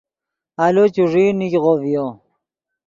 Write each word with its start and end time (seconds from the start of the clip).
آلو 0.65 0.83
چوݱیئی 0.95 1.35
نیگغو 1.39 1.73
ڤیو 1.81 2.05